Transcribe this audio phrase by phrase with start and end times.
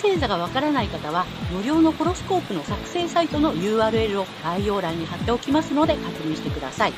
[0.00, 6.92] 星座がわからない方は、無料のホロスコープの作成サイトの URL を概要欄に貼っておきますので確認してください。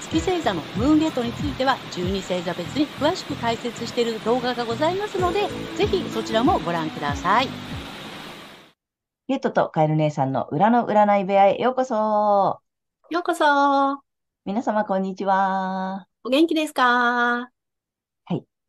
[0.00, 7.48] 月星座のムーンゲートについては、12星座別に詳しく解説している動画がございますので、ぜひそちらもご覧ください。
[9.26, 12.60] ゲットとカエル姉さんの裏の占い部屋へようこそ。
[13.10, 13.44] ようこそ。
[14.46, 16.06] 皆様こんにちは。
[16.24, 17.50] お元気ですか？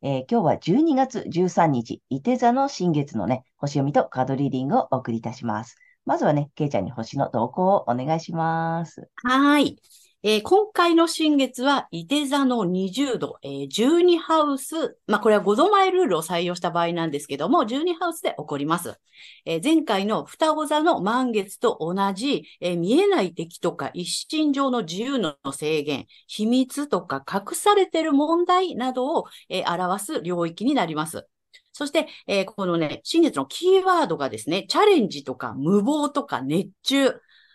[0.02, 5.76] えー、今日は12月13日、伊手座の新月のね、星読みとカードリーディングをお送りいたします。
[6.06, 9.10] まずはね、けいちゃんに星の動向をお願いします。
[9.22, 9.76] はい。
[10.22, 19.00] えー、今回の新月は、伊手座の20度、えー、12ハウス、まあ、これは5度前ルールを採用した場合なんですけども、12ハウスで起こります。
[19.46, 31.26] えー、前回の双子座の満月と同じ、え見えない敵とか一心上の自由の制限、秘密とか隠されている問題などを、え表す領域になります。
[31.72, 37.14] そして、えこのね、新月のキーワードがですね、チャレンジとか無謀とか熱中、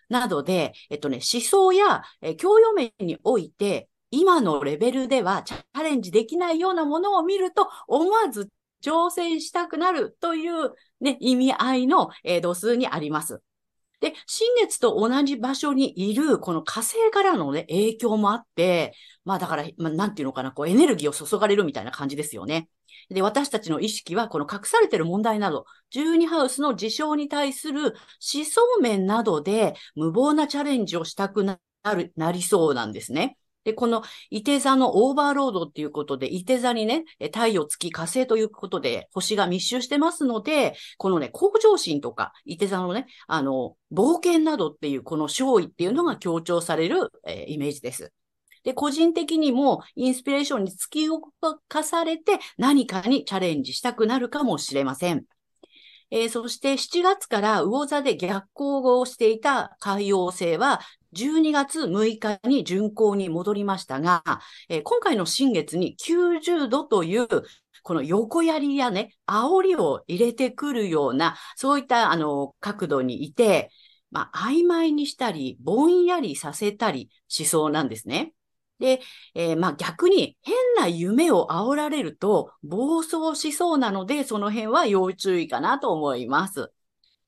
[0.10, 8.50] などで、えっとね、思想や、え教養面において、今のレベルではチャレンジできないようなものを見ると、思わず
[8.84, 13.42] 挑戦したくなるというね、意味合いの、えー、度数にあります。
[14.02, 18.94] で、新月と同じ場所にいる、この火星からのね、影響もあって、
[19.24, 22.70] まあだから、まあ、なんていうのかな、こうエネルギーを注がれるみたいな感じですよね。
[23.10, 27.82] で、私たちの意識は、この隠されている問題など、12ハウスの事象に対する
[28.34, 31.60] 思想面などで無謀なチャレンジをしたくな
[31.96, 33.38] る、なりそうなんですね。
[33.66, 48.14] で、この、伊手座のオーバーロードっていうことで、伊手座にね、太陽、月、火星ということで、星が密集してますので、このね、向上心とか、伊手座のね、あの、冒険などっていう、この勝利っていうのが強調される、えー、イメージです。
[48.64, 51.22] で、個人的にもインスピレーションに突き動
[51.68, 55.26] かされて何かにチャレンジしたくなるかもしれません。
[56.12, 60.82] えー、そして7月から魚座で逆行をしていた海洋星は
[61.16, 64.24] 12月6日に巡行に戻りましたが、
[64.70, 67.28] えー、今回の新月に90度という
[67.86, 73.70] この横槍やね、煽りを入れてくるような、そういったあの角度にいて、
[74.10, 78.34] まあ、曖昧にしたり、ぼんやりさせたりしそうなんですね。
[78.80, 79.02] で、
[79.36, 86.72] えー、まあ逆に変な夢を煽られると暴走しそうなので、その辺は要注意かなと思います。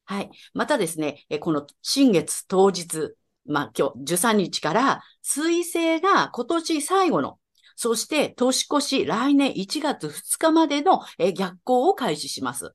[0.05, 0.31] はい。
[0.53, 3.13] またですね、この新月当日、
[3.47, 7.39] まあ今日13日から水星が今年最後の、
[7.75, 11.01] そして年越し来年1月2日までの
[11.35, 12.73] 逆行を開始します。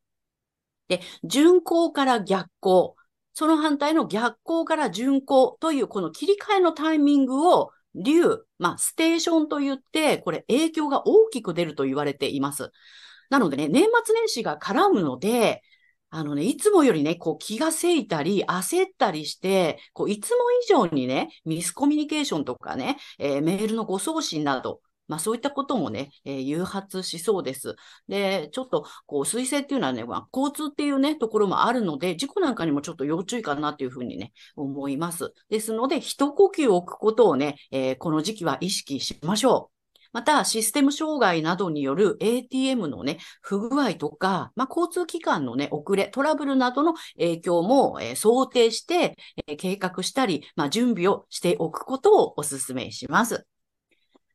[0.89, 2.97] で、巡行から逆行、
[3.35, 12.71] その反対の逆行から巡行というこの切り替えのタイミングを竜、まあ、ステーションと言って、これ影響が大きく出ると言われています。
[13.31, 15.63] なのでね、年末年始が絡むので、
[16.15, 27.77] あのね、いつもよりね、こう気がせいたり、焦ったりして、こういつも以上にね、ミスコミュニケーションとかね、えー、メールのご送信など、まあそういったこともね、えー、誘発しそうです。
[28.09, 35.33] で、ちょっと、こう、水星っていうのはね、まあ、交通っていうね、ところもあるので、事故なんかにもちょっと要注意かなというふうにね、思います。
[35.49, 39.82] ですので、一呼吸置くことをね、えー、この時期は意識しましょう。
[40.13, 53.47] また、システム障害などによる ATM のね、不具合とか、まあ、交通機関のね、遅れ、トラブルなどの影響も、えー、想定して、えー、計画したり、まあ、準備をしておくことをお勧めします。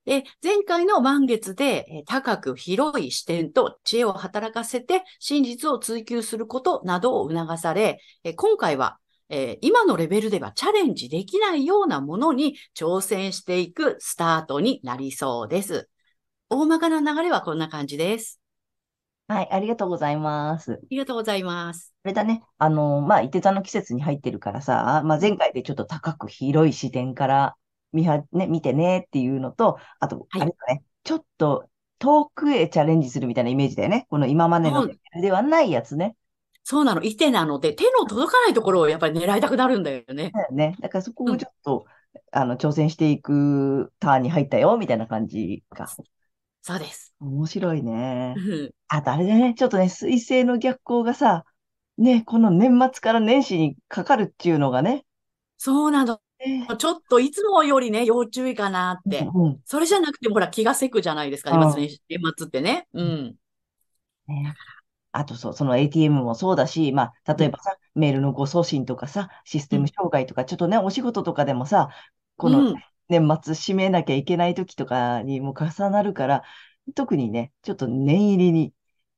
[0.05, 7.99] で、前回の満月で高く広い視点と知恵を働かせて真実を追求することなどを促され、
[8.37, 8.99] 今回は
[9.61, 15.89] 今のレベルではチャレンジできないようなものに挑戦していくスタートになりそうです。
[16.49, 18.39] 大まかな流れはこんな感じです。
[19.27, 20.73] はい、ありがとうございます。
[20.73, 21.93] ありがとうございます。
[22.05, 27.57] あれだね、あの、まあ、伊手座の季節に入ってるからさ、まあ、前回でちょっと高く広い視点から
[27.91, 31.69] 見は、ね、見てねっていうのと、あと、あれだね、ちょっと
[31.99, 34.07] 遠くへチャレンジするみたいなイメージだよね。
[34.09, 34.87] この今までの
[35.21, 36.15] ではないやつね。
[36.69, 37.01] そうなの。
[37.01, 40.31] いてなので、手の届かないところをやっぱり狙いたくなるんだよね。
[40.33, 40.75] だよね。
[40.81, 45.87] だからそこをちょっと、うん、あの、挑戦していくターンに入ったよ、みたいな感じか。
[46.61, 47.15] そうです。
[47.21, 48.35] 面白いね。
[48.89, 51.45] あとあれだね、ちょっとね、水星の逆行がさ、
[51.97, 55.05] ね、この年末から年始にかかるっていうのがね。
[55.55, 56.19] そうなの。
[56.45, 59.19] ねちょっといつもよりね、要注意かなって。
[59.33, 62.89] うんうんそれじゃなくても、ほら、気がせくじゃないですか、うん年末年始年末ってね。
[62.91, 63.35] うん。
[64.27, 64.53] ね
[65.11, 71.89] あとそう、その ATM もそうだし、まあ、例えばさ、メールの誤送信とかさ、システム障害とか、ちょっとね、お仕事とかでもさ、
[72.35, 72.75] このうん。
[73.09, 76.43] 年末締めなきゃいけない時とかにも重なるから、
[76.93, 78.73] 特にね、ちょっと念入りに。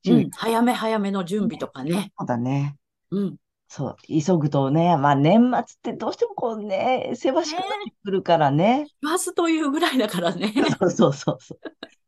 [0.07, 0.29] うん。
[0.31, 2.11] 早め早めの準備とかね。
[2.17, 2.77] そうだね。
[3.11, 3.35] うん。
[3.67, 8.87] そう、急ぐとね、まあ年末ってどうしてもこうね、せわしくなってくるからね。
[9.01, 10.53] バスというぐらいだからね。
[10.79, 11.59] そうそうそうそう。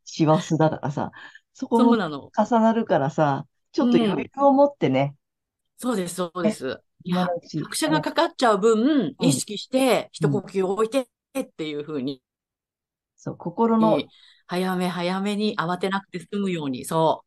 [0.04, 1.12] 師走だからさ、
[1.52, 1.92] そこも。
[1.92, 5.16] 重なるからさ、ちょっと余裕を持ってね、
[5.76, 6.80] そうです、そうです。
[7.04, 7.26] いや、
[7.62, 11.08] 拍車がかかっちゃう分、うん意識して、一呼吸置いて
[11.40, 12.22] っていう風に、
[13.16, 14.08] そう、心の、えー
[14.48, 17.24] 早め早めに慌てなくて済むように、そ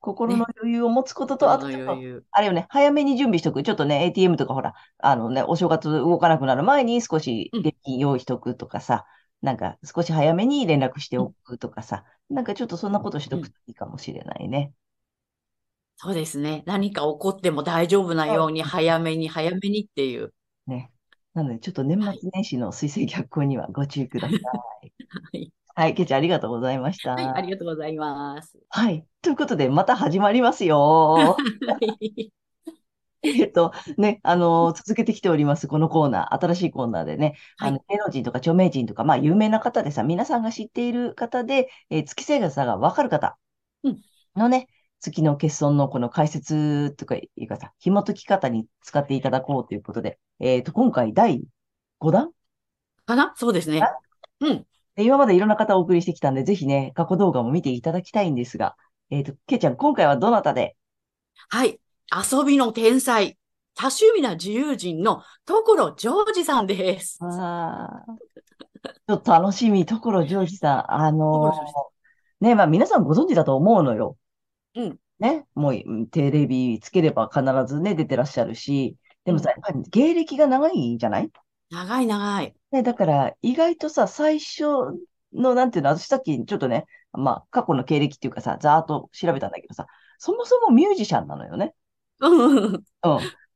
[0.00, 1.38] 心の余裕を持つことう。
[1.38, 2.24] と、あそのと。
[2.30, 3.62] あれよね、早めに準備しとく。
[3.62, 9.06] ちょっとね、ATM とかほら、あのね、お正月動かなくなる前に少しうん現金用意しとくとかさ、
[9.42, 14.72] なんか少し早めに連絡しておくとかさ、なんかちょっとそんなことしとくといいかもしれないね。
[15.96, 16.62] そうですね。
[16.66, 20.34] 何か起こっても大丈夫なように、早めに早めにっていう。
[20.66, 20.90] ね。
[21.34, 24.40] なので、ちょっと年末年始の水星逆行にはご注意ください。
[24.40, 24.50] は
[25.32, 25.52] い。
[25.74, 27.14] はい、ケイちゃんありがとうございました。
[27.14, 28.58] はい、ありがとうございます。
[28.68, 29.06] はい。
[29.22, 30.78] ということで、また始まりますよ。
[31.66, 32.32] はい。
[33.22, 43.38] えっと、ね、あの、続けてきております、このコーナー、新しいコーナーでね、はいあの、芸能人とか著名人とか、まあ、有名な方でさ、皆さんが知っている方で、えー月星座がわかる方
[43.84, 44.02] うん
[44.34, 44.66] のね、
[45.02, 51.42] 月の欠損のこの解説とかいうかさ、紐解き方に使っていただこうということで、えっと、今回第
[52.00, 52.30] 5弾？
[53.04, 53.32] かな？
[53.36, 53.82] そうですね。
[54.40, 54.64] うん。
[54.94, 58.76] で今までいろんな方をお送りしてきたんで、ぜひね、過去動画も見ていただきたいんですが、
[59.10, 60.76] えっと、ケイちゃん、今回はどなたで？
[61.48, 61.80] はい。
[62.30, 63.36] 遊びの天才、
[63.74, 67.18] 多趣味な自由人の所ジョージさんです。
[67.22, 68.14] ああ、
[68.84, 70.92] ちょっと楽しみ、所ジョージさん。
[70.92, 74.16] あのーね、まあ皆さんご存知だと思うのよ。
[74.74, 74.98] うん。
[75.18, 77.42] ね、もううんテレビつければ必
[77.72, 81.30] ずね、出てらっしゃるし、でもさ、やっぱり芸歴が長いじゃない？
[81.70, 82.54] 長い長い。
[82.72, 84.64] ね、だから意外とさ、最初
[85.32, 89.86] の、なんていうの、私さっきちょっとね、まあ過去の経歴っていうかさ、ざーっと調べたんだけどさ、
[90.18, 91.74] そもそもミュージシャンなのよね。
[92.20, 92.84] うん。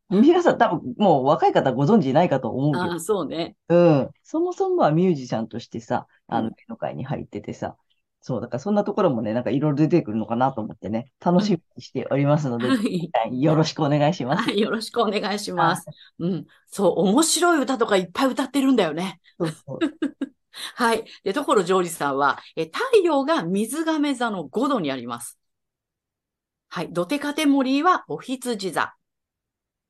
[0.09, 3.57] 皆さん多分もう若い方ご存知ないかと思うけどああ、そうね。
[3.69, 4.11] うん。
[4.23, 7.77] そもそもはミュージシャンとしてさ、あの、うん芸能界に入っててさ、
[8.27, 12.75] そう、だからそんなところもね、なんかいろいろ出てくるのかなと思ってね、楽しみにしておりますので、は
[13.31, 13.41] い。
[13.41, 14.43] よろしくお願いします。
[14.43, 14.61] はい。
[14.61, 15.87] よろしくお願いします。
[16.19, 16.47] うん。
[16.67, 19.21] そう、面白い歌とかいっぱい歌ってるんだよね。
[19.39, 19.79] そうそう。
[20.75, 21.05] はい。
[21.23, 25.39] で、所ジョージさんは、え、太陽が水亀座の5度にあります。
[26.69, 26.89] はい。
[26.93, 28.93] ドテカテモリーはお羊座。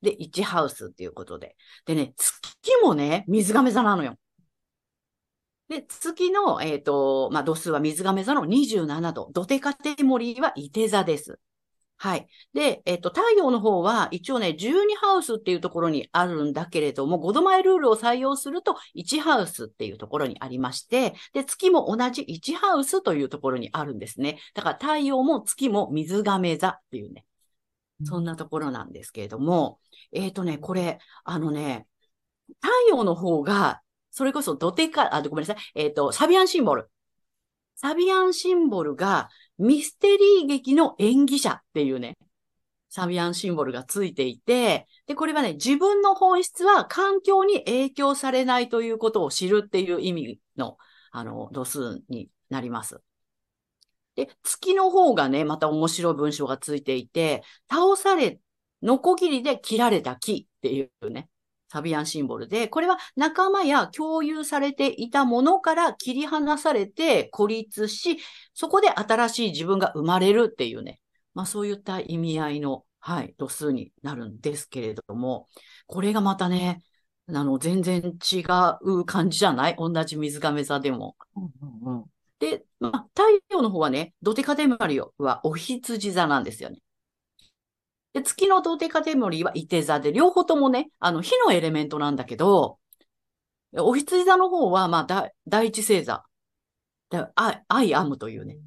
[0.03, 1.57] で、1ハウスっていうことで。
[1.87, 2.37] でね、月
[2.83, 4.19] もね、水亀座なのよ。
[5.69, 9.31] で、月の、えっ、と、まあ、度数は水亀座の27度。
[9.33, 11.41] ドテカテモリーは伊手座です。
[11.99, 12.29] はい。
[12.53, 24.39] で、えっ、と、太陽の方は一応ね、12ハウスっていうところにあるんだけれども、5度前ルールを採用すると1ハウスっていうところにありまして、で、月も同じ1ハウスというところにあるんですね。
[24.55, 27.25] だから太陽も月も水亀座っていうね、
[28.05, 29.81] そんなところなんですけれども、
[30.13, 31.87] えっ、とね、これ、あのね、
[32.61, 33.81] 太陽の方が、
[34.17, 36.89] それこそドテカ、あ、ごめんなさい、えっ、と、サビアンシンボル。
[37.75, 42.17] サビアンシンボルがミステリー劇の演技者っていうね、
[42.89, 50.79] サビアンシンボルがついていて、で、これはね、自分の本質は環境に影響されないということを知るっていう意味の、
[51.11, 53.03] あの、度数になります。
[54.15, 58.41] で、月の方がね、また面白い文章がついていて、倒され、
[58.81, 61.29] ノコギリで切られた木っていうね、
[61.69, 68.19] サビアンシンボルで、これは仲間や共有されていたものから切り離されて孤立し、
[68.55, 71.01] そこで新しい自分が生まれるっていうね、
[71.35, 75.49] まあそういった意味合いの、はい、度数になるんですけれども、
[75.87, 76.83] これがまたね、
[77.29, 78.45] あの、全然違
[78.83, 79.77] う感じじゃない？
[79.77, 81.17] 同じ水亀座でも。
[81.35, 81.51] うん
[81.89, 82.05] うんうん
[82.39, 86.81] で、まあ、太陽の方はね、ドテカテモリはお羊座なんですよね。
[88.17, 92.79] で、月のドテカテモリは伊手座で、両方ともね、あの、火のエレメントなんだけど、
[93.75, 96.25] 牡羊座の方は、まあ、だ第一星座。
[97.11, 98.59] だ、I am というね。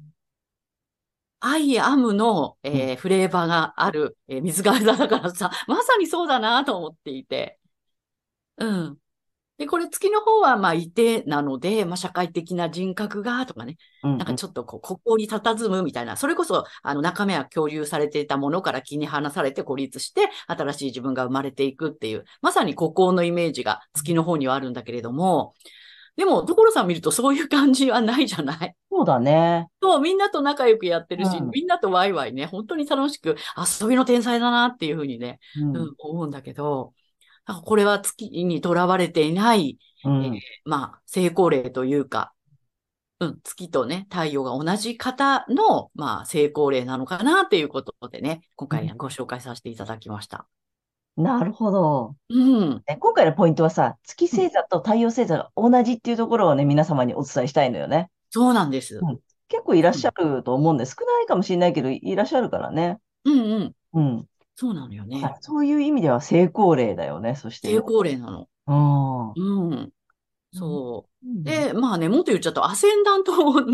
[1.40, 7.58] I am の、えーフレーバーがある、えー水瓶座だからさ、まさにそうだなと思っていて。
[8.58, 8.99] うん。
[9.60, 25.52] で、これ月の方は、まあ、射手なので、まあ、社会的な人格が、とかね、うんなんかちょっとこう、ここに佇むみたいな、それこそ、あの、中身は共有されていたものから切り離されて孤立して、新しい自分が生まれていくっていう、まさに孤高のイメージが月の方にはあるんだけれども、
[26.16, 28.74] でも、所さん見るとそういう感じはないじゃない？
[28.90, 29.68] そうだね。
[29.82, 31.50] そう、みんなと仲良くやってるし、うん。
[31.50, 33.36] みんなとワイワイね、本当に楽しく、
[33.80, 35.76] 遊びの天才だなっていうふうにね、うん。
[35.76, 36.94] うん、思うんだけど、
[37.54, 42.32] これは月にとらわれていない、うんまあ、成功例というか、
[43.20, 50.46] うん、月とね、太陽が同じ方の、まあ、成功例なのかなっていうことでね、今回ご紹介させていただきました。
[51.16, 52.16] なるほど。
[52.30, 52.82] うん。
[52.86, 58.10] ね今回のポイントはさ、月星座と太陽星座が同じっていうところをね、皆様にお伝えしたいのよね。
[58.30, 58.98] そうなんです。
[59.02, 59.18] うん
[59.50, 62.98] 結構いらっしゃると思うんで、少ないかもしれないけど、いらっしゃるからね。
[63.24, 63.74] うんうん。
[63.94, 64.26] うん。
[64.60, 65.22] そうなのよね。
[65.40, 67.68] そういう意味では成功例だよね、そして。
[67.68, 68.46] 成功例なの。
[68.66, 69.70] うん。
[69.70, 69.90] うん。
[70.52, 71.26] そう。
[71.26, 73.32] うん、で、まあね、もっと言っちゃうと、アセンダント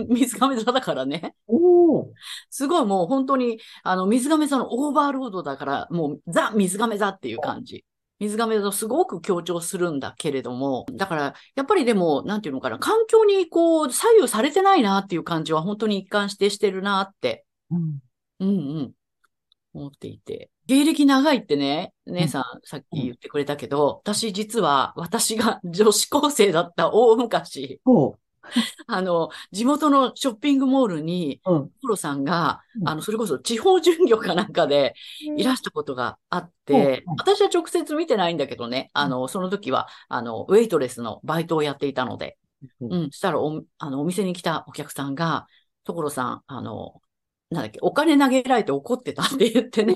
[0.09, 1.35] 水亀座だからね。
[1.49, 2.13] おお。
[2.51, 7.85] すごいもう本当に、あの、水亀座のオーバーロードだから、もうザ・水亀座っていう感じ。
[8.21, 17.99] 水亀座をすごく強調するんだけれども、だから、やっぱりでも、なんていうのかな、環境にこう、左右されてないなっていう感じは本当に一貫してしてるなって、うん。
[18.39, 18.53] うんう
[18.83, 18.93] ん、
[19.75, 20.49] 思っていて。
[20.67, 28.19] 芸歴長いってね、姉さんさっき言ってくれたけど、私実は、私が 女子高生だった大昔、そ
[28.87, 31.53] あの、地元のショッピングモールに、う。
[31.53, 31.71] うん。
[31.83, 32.89] コロさんが、うん。
[32.89, 34.95] あの、それこそ地方巡業かなんかで
[35.37, 37.11] いらしたことがあって、う。
[37.13, 37.15] ん。
[37.19, 42.39] 私は直接見てないんだけどね、あの、その時は、あの、ウェイトレスのバイトをやっていたので、
[42.81, 42.93] うん。
[42.93, 45.47] うん、したらお、あの、お店に来たお客さんが、
[45.85, 47.01] 所さん、あの、
[47.51, 49.95] なんだっけ、お金投げられて怒ってたって言ってね。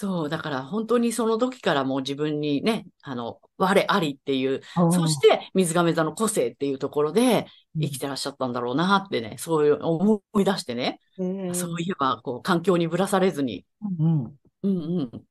[0.00, 7.44] そう、だから本当にその時からもう自分にね、あの、我ありっていう、そして水亀座の個性っていうところで
[7.78, 14.22] 生きてらっしゃったんだろうなってね、そういう思い出してね、てそういえば、こう、環境にぶらされずに、うん。
[14.22, 14.70] うんう
[15.12, 15.22] ん、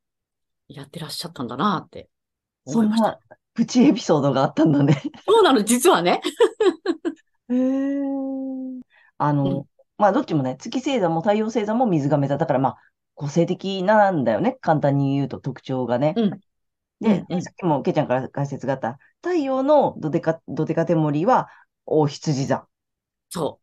[0.67, 2.07] やってらっしゃったんだなって
[2.65, 3.09] 思いました。
[3.09, 3.19] な
[3.55, 5.01] プチエピソードがあったんだね。
[5.27, 6.21] そうなの、実はね。
[7.49, 8.01] へえ。
[9.17, 9.65] あの、
[9.97, 12.77] まあ、どっちもね、月星座も太陽星座も水亀座だから、まあ、
[13.19, 14.57] 個性的なんだよね。
[14.61, 16.13] 簡単に言うと特徴がね。
[16.15, 16.39] うん
[17.01, 21.49] で、うんうんさっきもけいちゃんから解説があった、太陽のドデカ、ドデカテモリは、
[21.85, 22.67] 大羊座。
[23.29, 23.59] そ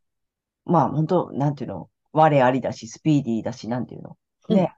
[0.65, 4.17] まあ、本当なんていうの、我ありだし、スピーディーだし、なんていうの？
[4.49, 4.75] ね。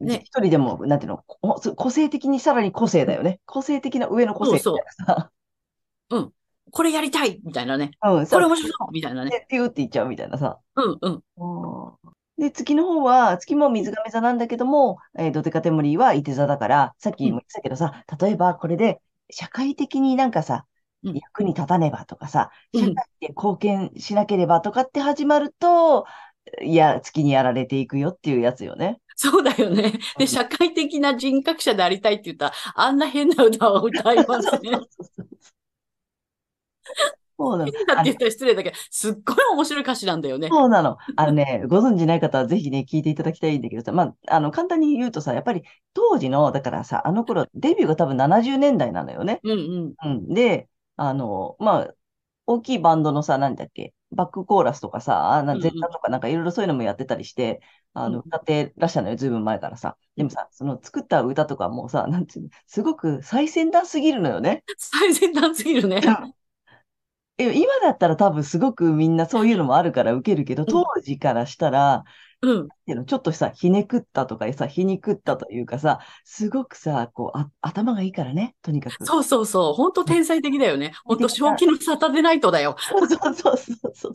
[0.00, 3.40] うんね一人でも、なんていうの、こ個性的にさらに個性だよね。
[3.46, 5.30] 個性的な上の個性みたいなさ。
[6.10, 6.32] う。
[6.70, 7.90] これやりたいみたいなね。
[8.02, 9.30] うん、これ面さ白そうみたいなね。
[9.30, 10.58] ねピューって言っちゃうみたいなさ。
[10.76, 11.22] うんうん。
[12.40, 20.66] で、月の方は、月も水亀座なんだけども、えードデカテモリーは伊手座だから、さっきも言ってたけどさ、例えばこれで社会的になんかさ、
[21.02, 26.06] うん役に立たねばとかさ、うん社会で貢献しなければとかって始まると、
[26.62, 29.00] いや、月にやられていくよっていうやつよね。
[29.16, 29.82] そうだよね。
[29.84, 34.80] うんで、社会的な人格者でありたいって言ったら、あんな変な歌を歌いますね。
[37.40, 37.72] そうなの。
[37.72, 40.48] 変だって言ったら失礼だけど、すっごい面白い歌詞なんだよね。
[40.48, 40.98] そうなの。
[41.16, 45.62] あのね、ご存知ない方はぜひね、聞いていただきたいんだけどさ、まあ、あの、簡単に言うとさ、やっぱり
[45.94, 49.40] 当時の、だからさ、あの頃、デビューが多分70年代なのよね。
[49.42, 50.10] うんうん。
[50.10, 50.34] うん。
[50.34, 51.94] で、あの、まあ、
[52.46, 57.60] 大きいバンドのさ、なんだっけ、バックコーラスとかさ、あなうんうんゼッタとかなんかいろいろそういうのもやってたりして、
[57.94, 59.96] あの、うん歌ってらっしゃるのよ、ずいぶん前からさ。
[60.16, 64.64] でもさ、その作った歌とかもさ、なんていうの、すごく最先端すぎるのよね。
[64.76, 66.00] 最先端すぎるね。
[67.40, 72.04] え今だったら多分すごくみんなそういうのもあるから受けるけど、当時からしたら、
[72.42, 72.64] うん。
[72.64, 79.04] っていうのちょっとさ、ひねくったとかさ、皮肉ったというかさ、すごくさ、こう、あ、頭がいいからね、とにかく。
[79.04, 79.74] そうそうそう。
[79.74, 80.92] 本当天才的だよね。
[81.04, 82.76] 本当正気の沙汰でないとだよ。
[82.78, 84.14] そうそうそうそうそう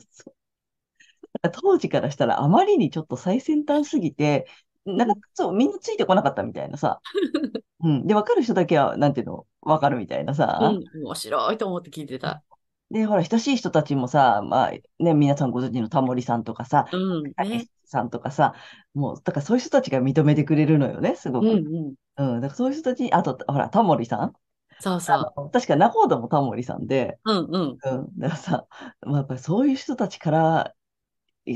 [1.52, 4.48] 当時からしたらあまりにちょっと最先端すぎて、
[4.86, 7.00] なんかそう、みんなついてこなかったみたいなさ。
[7.84, 8.08] うん。
[8.08, 10.60] で、わかる人だけは、なんていうの、わかるみたいなさ。
[10.62, 11.04] うん。
[11.04, 12.44] 面白いと思って聞いてた。
[12.92, 17.24] で、ほら、親しい人たちもさ、まあ、ね、皆さんご存知のタモリさんとかさ、うん。
[17.24, 17.70] ねたけし。
[17.86, 18.54] さんとかさ、
[18.94, 21.48] もう、だからそういう人たちが認めてくれるのよね、すごく。
[21.48, 22.36] うんうん。
[22.36, 22.42] うん。
[22.42, 24.34] だからそういう人たちに、あと、ほら、タモリさん
[24.80, 25.52] そうそう。
[25.52, 27.78] 確か仲人もタモリさんで、うんうん。
[27.84, 28.20] うん。
[28.20, 28.68] だからさ、
[29.02, 30.74] まあ、やっぱりそういう人たちから、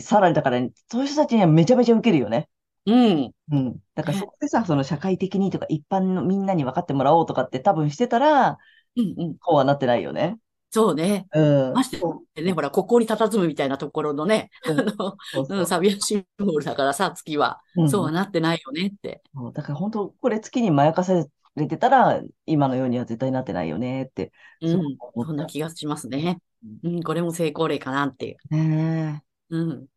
[0.01, 0.59] さらにだから、
[0.89, 2.49] そういう人たちにはめちゃめちゃ受けるよね。
[2.85, 3.31] うん。
[3.51, 3.79] うん。
[3.95, 8.57] だからねそこでさ、その社会的にとか一般のみんなに分かってもらおうとかって多分してたら、
[8.95, 9.37] うんうん。
[9.37, 10.37] こうはなってないよね。
[10.71, 11.27] そうね。
[11.33, 11.73] うん。
[11.73, 11.89] まし
[12.35, 17.61] てね、ほら、ここに佇むみたいなところのね、ううんサビアシンボルだからさ、月は。
[17.75, 19.21] うんそうはなってないよねって。
[19.33, 24.31] そうだから本当、これ月にまやかされてたら、今のようには絶対なってないよねって。
[24.61, 24.75] うん。
[24.75, 26.39] 思ったそんな気がしますね。
[26.83, 28.37] うん、これも成功例かなっていう。
[28.55, 29.87] ねうん。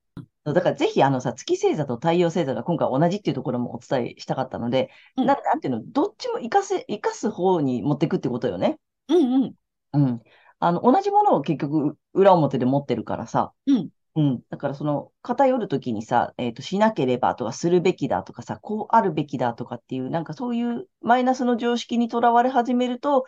[0.47, 8.79] えだからぜひあのさ、月星座と太陽星座が今回同じっていうところもお伝えしたかったので、うんななんていうの、どっちも活かせ、活かす方に持っていくってことよね。
[9.09, 9.55] うんうん。
[9.93, 10.23] うん。
[10.63, 13.53] あの、同じものを結局裏表で持ってるからさ。
[13.67, 13.91] うん。
[14.15, 14.43] うん。
[14.51, 23.27] だからその偏るときにさ、えっと、しなければとかするべきだとかさ、こうあるべきだとかっていう、なんかそういうマイナスの常識にとらわれ始めると、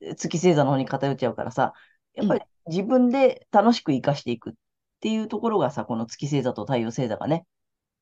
[0.00, 1.74] え月星座の方に偏っちゃうからさ、
[2.14, 4.54] やっぱり自分で楽しく生かしていくっ
[5.00, 7.46] ていうところがさ、この月星座と太陽星座がね、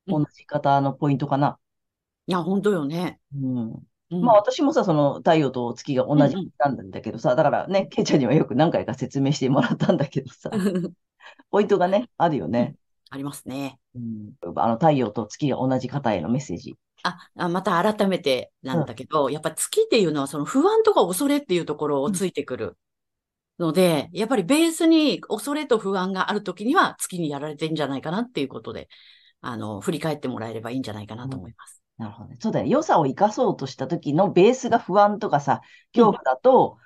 [0.07, 1.59] うん同じ方のポイントかな。
[2.26, 3.21] いや、本当よね。
[3.35, 3.87] うん。
[4.11, 10.51] うんまあ私もさ、その太陽と月が同じうんうんなんだけどさ、だからね、ケイちゃんにはよく何回か説明してもらったんだけどさ、
[11.51, 12.77] ポイントがね、あるよね。
[13.11, 13.79] ありますね。
[13.95, 16.77] うん、あの太陽と月が同じ方へのメッセージ。
[17.05, 22.77] あ、あまた改めてなんだけど、やっぱ月っていうのはその不安とか恐れっていうところをついてくる
[23.59, 28.89] ので、やっぱりベースに恐れと不安があるときには月にやられてんじゃないかなっていうことで、
[29.41, 31.84] あの、振り返ってもらえればいいんじゃないかなと思います。
[31.99, 32.37] なるほどね。
[32.41, 32.67] そうだよ。
[32.67, 35.61] 良さを生かそうとした時のベースが不安とかさ、
[35.93, 36.79] 恐怖だと、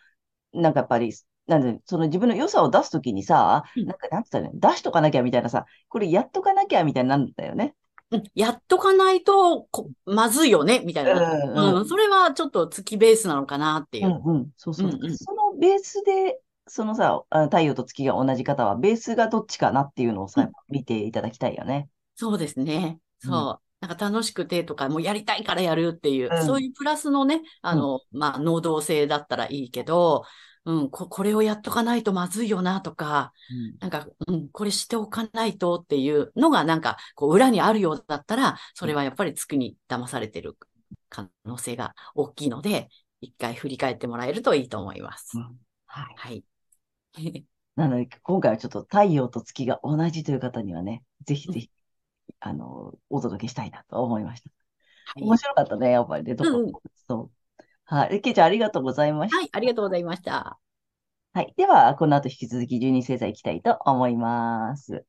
[0.53, 1.13] なんかやっぱり、
[1.47, 4.61] なんで、その自分の良さを出すときにさ、うんなんかなんつったらいいの？
[4.61, 7.75] 出しとかなきゃみたいなさ、これやっとかなきゃみたいになるんだよね。
[8.11, 11.33] うんやっとかないとこ、まずいよね、みたいな。
[11.33, 14.11] うんうん、それはちょっと月ベースなのかなっていうう。
[14.11, 14.51] んうん。
[14.57, 14.89] そうそう。
[14.89, 21.89] うんうんそのベースで、そのさ、あ太陽と月が同じ方は、ベースがどっちかなっていうのをさ、うん見ていただきたいよね。
[22.15, 23.01] そうですね。
[23.25, 23.68] うんそう。
[23.81, 30.25] なんか楽しくてとか、もうやりたいからやるっていう、うんそういうプラスのね、あの、まあ、能動性だったらいいけど、
[30.65, 33.33] うん、こ、これをやっとかないとまずいよなとか、
[33.81, 40.57] なんか、うん、これしておかないとっていうのが、なんか、こう、裏にあるようだったら、それはやっぱり月に騙されてる
[41.09, 42.89] 可能性が大きいので、
[43.21, 45.41] 一回振り返ってもらえるといいと思いますう。
[45.41, 45.57] ん
[45.87, 46.15] はい。
[46.17, 46.45] はい。
[47.77, 51.71] なので、今回はちょっと太陽と月が同じという方にはね、ぜひぜひ、
[52.41, 54.51] あの、お届けしたいなと思いました。
[54.51, 56.73] はい面白かったね、やっぱりね、どこうん
[57.07, 57.65] そう。
[57.85, 58.21] はい。
[58.21, 59.39] けいちゃん、ありがとうございました。
[59.39, 60.59] はい、ありがとうございました。
[61.33, 61.55] はい。
[61.57, 65.07] では、この後引き続き12星座いきたいと思います。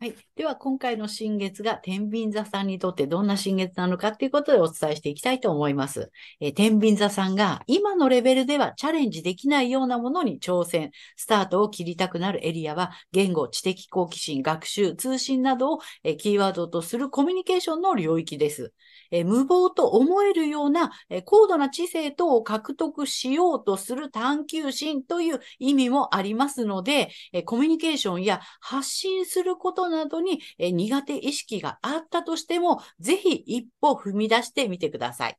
[0.00, 0.14] はい。
[0.36, 6.12] では、今回の新月が天秤座さんにとってどんな新月なのかっていうことでお伝えしていきたいと思います。
[6.40, 18.72] えー天秤座さんが今のレベルではチャレンジできないようなものに挑戦、スタートを切りたくなるエリアは、言語、知的好奇心、学習、通信などを、えーキーワードとするコミュニケーションの領域です。
[19.10, 35.38] えー無謀と思えるような、え高度な知性等を獲得しようとする探求心という意味もありますので、えコミュニケーションや発信することなどに、え苦手意識があったとしても、ぜひ一歩踏み出してみてください。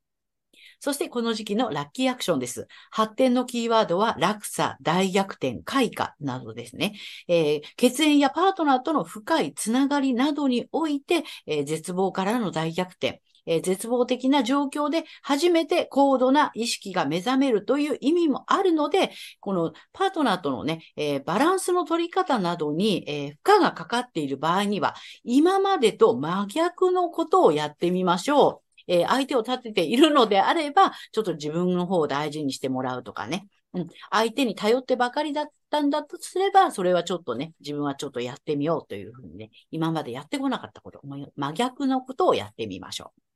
[0.80, 2.68] そしてこの時期のラッキーアクションです。
[2.92, 6.94] 発展のキーワードは落差、大逆転、開花などですね。
[7.28, 28.70] えー血縁やパートナーとの深いつながりなどにおいて、えー絶望からの大逆転、えー絶望的な状況で初めて高度な意識が目覚めるという意味もあるので、このパートナーとのね、えーバランスの取り方などに、えー負荷がかかっている場合には、今までと真逆のことをやってみましょう。
[28.88, 33.48] え相手を立てているのであれば、ちょっと自分の方を大事にしてもらうとかね。
[33.74, 41.02] うん、相手に頼ってばかりだったんだとすれば、それはちょっとね、自分はちょっとやってみようというふうにね、今までやってこなかったこと、
[41.36, 43.29] 真逆のことをやってみましょう。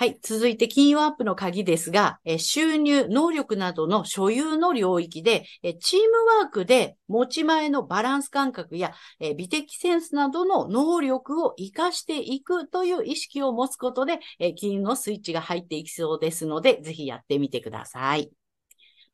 [0.00, 0.16] はい。
[0.22, 18.30] 続いて、金曜アップの鍵ですが、え収入、能力などの所有の領域で、えチームワークで持ち前のバランス感覚や、え美的センスなどの能力を活かしていくという意識を持つことで、えー金のスイッチが入っていきそうですので、ぜひやってみてください。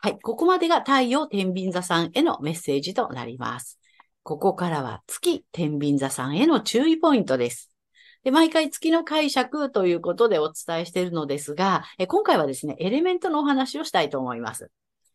[0.00, 0.18] はい。
[0.20, 3.80] ここまでが太陽天秤座さんへのメッセージとなります。
[4.22, 7.73] ここからは月天秤座さんへの注意ポイントです。
[8.24, 14.70] で、毎回月の解釈ということでお伝えしているのですが、え今回はですね、エレメントのお話をしたいと思います。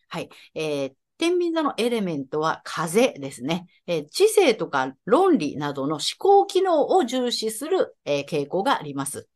[0.07, 0.29] はい。
[0.55, 3.67] えー天秤座のエレメントは風ですね。
[3.87, 9.27] えー知性とか論理などの思考機能を重視する、えー傾向があります。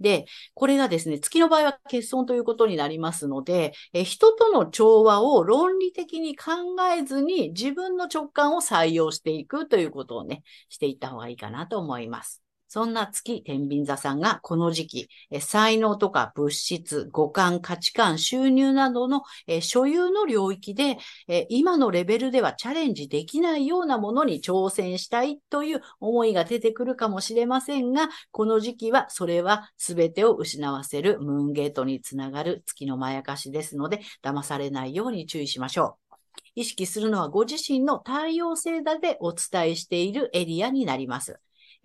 [0.00, 6.52] で、これがですね、月の場合は欠損ということになりますので、え人との調和を論理的に考
[6.96, 12.42] えずに自分の直感を採用していくということをね、していった方がいいかなと思います。
[12.68, 36.16] そんな月天秤座さんがこの時期、え才能とか物質、五感、価値観、収入などのえ所有の領域で、え今のレベルではチャレンジできないようなものに挑戦したいという思いが出てくるかもしれませんが、この時期はそれは全てを失わせるムーンゲートにつながる月のまやかしですので、騙されないように注意しましょう。
[36.54, 41.40] 意識するのはご自身の太陽星座でお伝えしているエリアになります。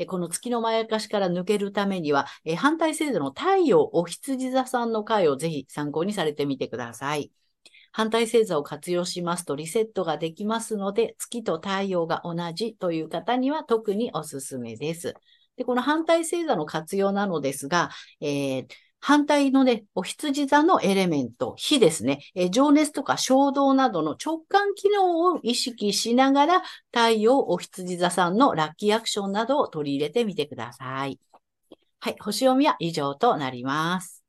[0.08, 2.28] この月のまやかしから抜けるためには、
[2.58, 7.32] 反対星座の太陽お羊座さんの回をぜひ参考にされてみてください。
[7.92, 15.14] 反対星座を活用しますとリセットができますので、月と太陽が同じという方には特におすすめです。
[15.58, 18.68] で、この反対星座の活用なのですが、えー、
[19.06, 26.62] 反対のね、お羊座のエレメント、火ですね、えー、情熱とか衝動などの直感機能を意識しながら、
[26.94, 31.20] 太陽お羊座さんのラッキーアクションなどを取り入れてみてください。
[32.00, 34.24] はい、星読みは以上となります。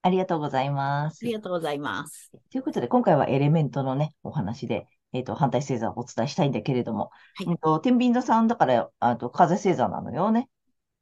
[0.00, 1.18] ありがとうございます。
[1.22, 2.30] ありがとうございます。
[2.50, 10.48] ということで、今回はエレメントのね、お話で、えっ、と、反対星座をお伝えしたいんだけれども、はいえっと、天秤座さんだから、あと、風星座なのよね。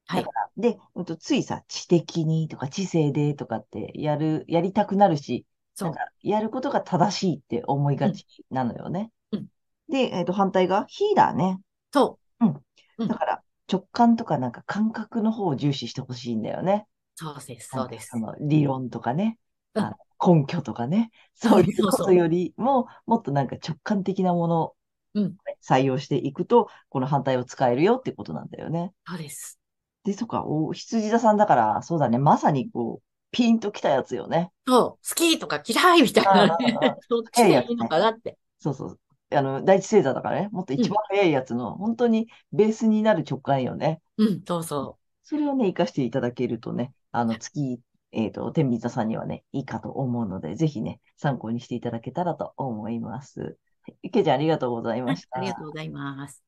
[0.07, 9.11] はいで、うんと、ついさ、知的にとか知性でとかってやる、やりたくなるし、そうんなか、やることが正しいって思いがちなのよね。
[9.33, 9.47] うん
[9.87, 11.61] で、えっ、と、反対が、火だね。
[11.93, 12.47] そう。
[12.47, 16.87] うんだから、直感とかなんか感覚の方を重視してほしいんだよね。
[17.17, 18.19] そうです、そうですそ。
[18.19, 19.39] の理論とかね、
[19.75, 24.77] うんあの根拠とかね、そういうことよりも、もっとなんか直感的なものを
[25.15, 28.93] うん採用していくと、この反対を使えるよってことなんだよね。
[29.07, 29.59] そうです。
[30.05, 34.53] で、そっか、お羊座さんだから、そうだね、まさにこう、ピンときたやつよね。
[34.67, 36.57] そう、好きとか嫌いみたいな。
[37.09, 38.39] そっちでいいのかなって。
[38.59, 39.01] そうそう。
[39.33, 44.01] あの、第一星座だからね、もっと一番早いやつの、本当にベースになる直感よね。
[44.19, 47.81] うん、そうそそれをね、活かしていただけるとね、あの、月、
[48.13, 53.41] えっと、天秤座さんにはね、いいかと思うので、ぜひね、参考にしていただけたらと思います。
[53.41, 55.39] はい池ちゃん、ありがとうございうました。
[55.39, 56.43] ありがとうございます。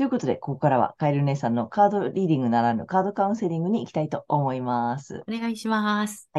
[0.00, 5.22] ということで、ここからはカエル姉さんのカードリーディングならぬカードカウンセリングに行きたいと思います。
[5.28, 6.30] お願いします。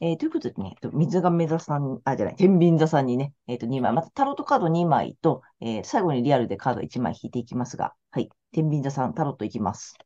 [0.00, 9.98] えーということでね、えっと水亀座さん、あ、じゃない、天秤座さんにね、えっと、2枚、またタロットカード2枚と、えー最後にリアルでカード1枚引いていきますが、はい、天秤座さん、タロットいきます。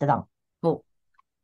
[0.00, 0.26] じゃだん。
[0.62, 0.82] お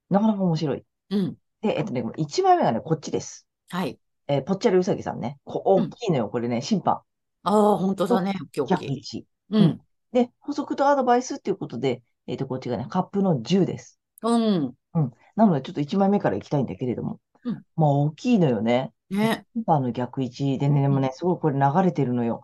[0.08, 0.82] なかなか面白い。
[1.10, 1.36] うん。
[1.60, 3.46] で、えっとね、1枚目がね、こっちです。
[3.68, 4.00] はい。
[4.26, 5.38] えーぽっちゃりうさぎさんね。
[5.44, 7.02] こ大きいのよ、これね、審判。
[7.44, 8.34] ああ、本当だね。
[8.52, 9.26] 今日逆位置。
[9.50, 9.80] うん。
[10.12, 13.98] で、補足とアドバイスっていうことで、えっと、こっちがね、カップの10です。
[14.22, 14.74] うん。
[15.36, 17.20] なので、ちょっと1枚目からいきたいんだけれども。
[17.44, 18.92] うんもう大きいのよね。
[19.08, 19.46] ね。
[19.54, 22.42] 審判の逆位置でね、でもね、すごいこれ流れてるのよ。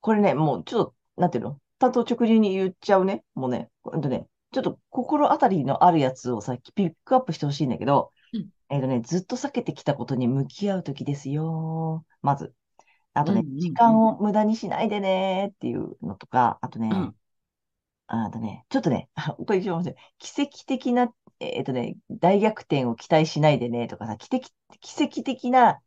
[0.00, 1.60] これね、もうちょっと、なんていうの？
[1.78, 3.22] 担当直入に言っちゃうね。
[3.34, 12.04] もうね、ほんとね、ちょっと心当たりのあるやつをさ、ピックアップしてほしいんだけど、うんえっとね、ずっと避けてきたことに向き合うときですよ。
[12.22, 12.52] まず。
[13.14, 17.14] あとねうんうんうん、時間を無駄にしないでねっていうのとか、あとね、うん
[18.06, 19.96] あとね、ちょっとね、これ一番面白い。
[20.18, 24.50] 奇跡的な、えっとね、大逆転を期待しないでねとかさ、奇跡
[24.80, 25.80] 奇跡的な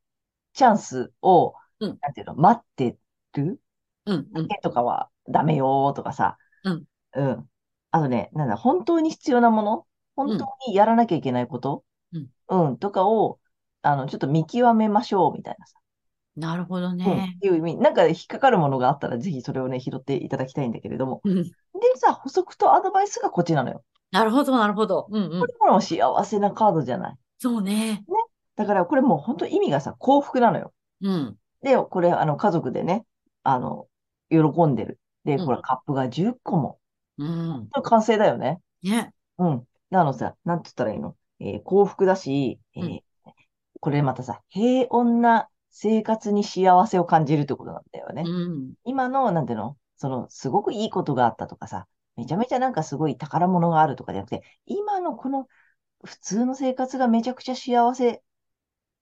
[0.54, 2.98] チャンスを、うんなんていうの、待って
[3.34, 3.62] る？
[4.08, 4.28] うん。
[4.34, 4.48] うん。
[4.63, 6.84] とかはダメよとかさ、うん。
[7.13, 7.50] うん。
[7.92, 9.86] あとね、なんだ、本当に必要なもの？
[10.16, 11.84] 本当にやらなきゃいけないこと？
[12.13, 12.30] うん。
[12.50, 13.40] うん、とかを、
[13.84, 15.78] あの、ちょっと見極めましょう、みたいなさ。
[16.38, 16.93] なるほどうん。
[16.93, 17.38] っね。
[17.41, 21.21] ていう意味、なんか引っかかるものがあったら、ぜひそれをね、拾っていただきたいんだけれども。
[21.23, 21.43] うん。
[21.43, 21.52] で
[21.95, 23.84] さ、補足とアドバイスがこっちなのよ。
[24.12, 25.08] なるほど、なるほど。
[25.10, 25.39] うんうん。
[25.41, 27.15] これも幸せなカードじゃない。
[27.39, 28.04] そうね。
[28.56, 30.73] だから、これもう本当意味がさ、幸福なのよ。
[31.02, 31.38] うん。
[31.62, 33.06] で、これ、あの、家族でね、
[33.43, 33.88] あの、
[34.30, 35.00] 喜んでる。
[35.26, 36.80] で、うんこれ、カップが10個も。
[37.17, 37.67] うん。
[37.71, 38.60] これ完成だよね。
[38.84, 39.13] ね。
[39.39, 39.67] うん。
[39.89, 41.15] で、あのさ、なんて言ったらいいの？
[41.39, 43.00] えー幸福だし、えーうん
[43.80, 48.24] これまたさ、平穏な生活に幸せを感じるってことなんだよね。
[48.26, 48.74] うん。
[48.84, 49.78] 今の、なんていうの？
[49.96, 51.86] その、すごくいいことがあったとかさ、
[52.16, 55.46] めちゃめちゃなんかすごい宝物があるとかじゃなくて、今のこの
[56.04, 58.24] 普通の生活がめちゃくちゃ幸せ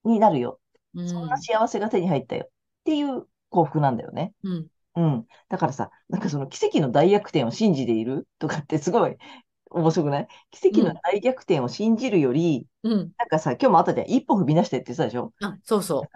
[0.04, 0.60] になるよ。
[0.94, 1.08] うん。
[1.08, 2.44] そんな幸せが手に入ったよ。
[2.46, 2.50] っ
[2.84, 4.34] ていう幸福なんだよね。
[4.44, 4.66] うん。
[4.96, 5.26] うん。
[5.48, 9.16] だからさ、なんかその奇跡の大逆転を信じているとかってすごい
[9.72, 10.28] 面白くない？
[10.50, 13.12] 奇跡の大逆転を信じるより、うん。
[13.16, 14.08] なんかさ、今日もあったじゃん。
[14.08, 15.32] 一歩踏み出してって言ってたでしょ？
[15.40, 16.06] あ、そうそ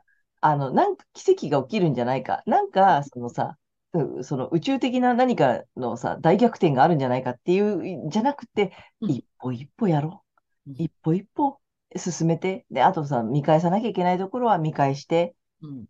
[0.40, 2.42] あの、なんか奇跡が起きるんじゃないか。
[2.46, 3.56] なんか、そのさ、
[3.92, 10.24] うその宇宙的な何かのさ、大逆転があるんじゃないかっていう、じゃなくて、うん一歩一歩やろ
[10.66, 10.70] う。
[10.70, 11.60] うん一歩一歩
[11.96, 15.68] 進めて、で、あとさ、見返さなきゃいけないところは見返して、う。
[15.68, 15.86] うん。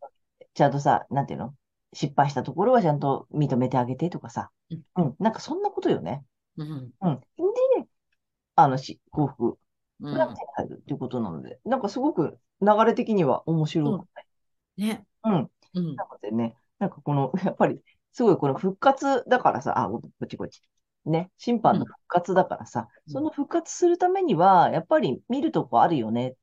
[0.55, 1.55] ちゃんとさ、なんていうの？
[1.93, 4.51] 失敗したところはちゃんと認めてあげてとかさ。
[4.71, 6.25] うんうん、なんかそんなことよね。
[6.57, 6.69] うん。
[7.03, 7.21] うん。
[7.21, 7.27] で、
[8.57, 9.59] あの、し幸福
[10.01, 14.25] うんが手に入るっていうことなので、なんかすごく流れ的には面白くない？
[14.81, 15.07] ね。
[15.25, 15.51] うん。
[15.75, 15.97] うん。
[15.97, 17.81] なのでね、なんかこの、 やっぱり、
[18.13, 20.63] すごいこの復活だからさ、あ、こっちこっち。
[21.07, 26.37] ね、審判の復活だからさ、うんその復活するためには、やっぱり見るとこあるよね。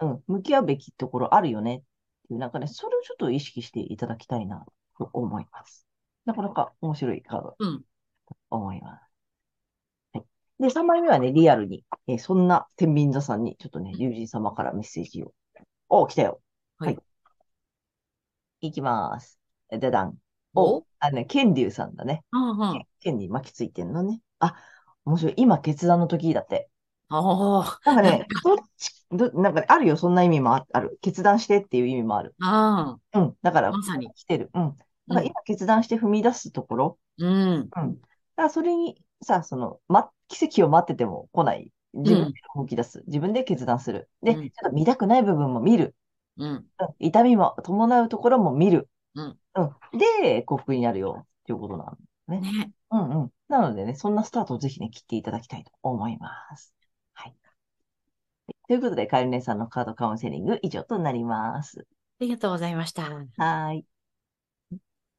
[0.00, 1.76] うん、向き合うべきところあるよね。
[1.76, 1.80] っ
[2.28, 4.64] ていう、なんかね、それをちょっと意識していただきたいな
[4.98, 5.86] と思います。
[6.24, 7.56] なかなか面白いカード
[8.50, 9.02] 思います。
[10.12, 10.24] はい。
[10.62, 15.32] で、3枚目はね、リアルに、えーそんな天秤座さんに、ちょっとね、龍神様からメッセージを。
[15.88, 16.40] お、来たよ。
[16.78, 16.94] はい。
[16.94, 16.98] い
[18.60, 19.38] きます。
[19.70, 20.14] でだん。
[20.54, 20.78] お？
[20.78, 22.24] お、あのね、ケンリュウさんだね。
[22.32, 22.86] うんうん。
[23.00, 24.20] ケンに巻きついてんのね。
[24.38, 24.54] あ、
[25.04, 25.34] 面白い。
[25.36, 26.68] 今、決断の時だって。
[27.10, 27.78] おー。
[27.84, 29.96] なんかね、どっち、ど、なんかね、あるよ。
[29.96, 30.98] そんな意味もあある。
[31.02, 32.34] 決断してっていう意味もある。
[32.42, 33.34] あうん。
[33.42, 34.50] だから、まさに来てる。
[34.54, 34.76] うん。
[35.08, 36.98] だから今、決断して踏み出すところ。
[37.20, 37.24] あ。
[37.24, 37.52] うん。
[37.52, 37.66] うん。
[37.66, 37.88] だか
[38.36, 41.70] ら、それに、さ、その、ま、奇跡を待ってても来ない。
[41.94, 43.04] 自分で動き出す。
[43.06, 44.10] 自分で決断する。
[44.22, 45.94] で、うんちょっと見たくない部分も見る。
[46.36, 46.48] うん。
[46.50, 46.66] うん
[46.98, 48.88] 痛みも伴うところも見る。
[49.14, 49.38] うん。
[49.54, 49.98] うん。
[49.98, 51.24] で、幸福になるよ。
[51.24, 51.84] っていうことな
[52.28, 52.40] の。
[52.40, 52.72] ね。
[52.90, 53.32] うんうん。
[53.48, 56.74] なのでね、そんなスタートをぜひね、切っていただきたいと思います。
[57.14, 57.36] はい。
[58.68, 61.86] ということで、カエル姉さんのカードカウンセリング以上となります。
[62.20, 63.02] ありがとうございました。
[63.02, 63.86] はーい。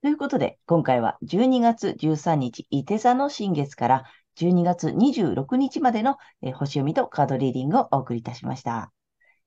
[0.01, 4.03] ということで、今回は12月13日、伊手座の新月から
[4.35, 8.91] 12月26日までの、えー星読みとカードリーディングをお送りいたしました。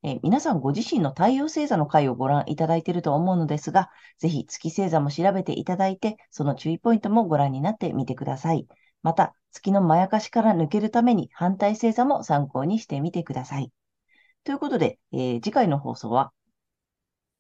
[0.03, 8.67] えー皆さんご自身の太陽星座の回をご覧いただいていると思うのですが、ぜひ月星座も調べていただいて、その注意ポイントもご覧になってみてください。
[9.03, 13.71] また、月のまやかしから抜けるために反対星座も参考にしてみてください。
[14.45, 16.33] ということで、えー次回の放送は？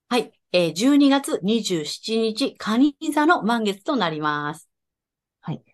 [0.09, 0.33] はい。
[0.53, 4.70] えー、12月27日、蟹座の満月となります。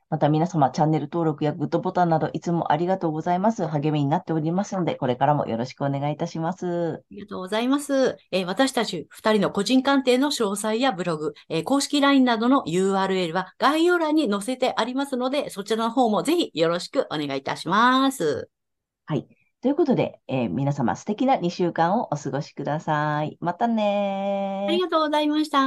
[0.09, 0.19] はい。
[0.19, 3.66] また皆様、チャンネル登録やグッドボタンなどいつもありがとうございます。
[3.66, 6.66] 励みになっておりますので、これからもよろしくお願いいたします。
[6.66, 8.16] ありがとうございます。
[8.31, 18.49] えー私たち二人の個人鑑定の詳細やブログ、えー公式 LINE などの URL は概要欄に載せてありますので、そちらの方もぜひよろしくお願いいたします。
[19.07, 19.27] はい。
[19.62, 23.37] ということで、えー皆様素敵な2週間をお過ごしください。
[23.40, 25.59] またねーありがとうございました。